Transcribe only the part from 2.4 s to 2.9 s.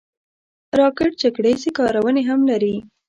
لري